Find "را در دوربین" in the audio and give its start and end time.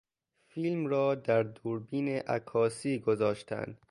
0.87-2.07